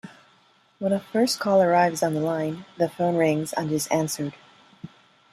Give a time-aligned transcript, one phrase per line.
[0.79, 4.33] When a first call arrives on the line, the phone rings and is answered.